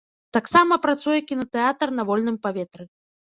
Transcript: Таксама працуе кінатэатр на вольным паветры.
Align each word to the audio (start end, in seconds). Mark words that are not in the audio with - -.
Таксама 0.35 0.77
працуе 0.85 1.19
кінатэатр 1.31 1.93
на 1.99 2.07
вольным 2.13 2.41
паветры. 2.47 2.89